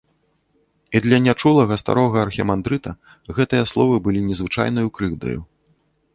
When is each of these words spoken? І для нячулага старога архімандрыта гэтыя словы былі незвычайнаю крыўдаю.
І 0.97 1.01
для 1.05 1.17
нячулага 1.25 1.77
старога 1.81 2.17
архімандрыта 2.29 2.95
гэтыя 3.41 3.69
словы 3.75 3.95
былі 4.09 4.27
незвычайнаю 4.33 4.87
крыўдаю. 4.99 5.41